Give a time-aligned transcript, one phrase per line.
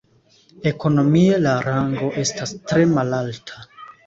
[0.69, 3.63] Ekonomie la rango estas tre malalta.